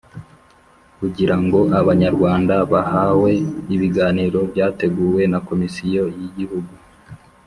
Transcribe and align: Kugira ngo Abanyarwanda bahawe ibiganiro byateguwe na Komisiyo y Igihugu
Kugira 0.99 1.35
ngo 1.43 1.59
Abanyarwanda 1.81 2.55
bahawe 2.71 3.31
ibiganiro 3.75 4.39
byateguwe 4.51 5.21
na 5.31 5.39
Komisiyo 5.47 6.03
y 6.19 6.23
Igihugu 6.29 6.73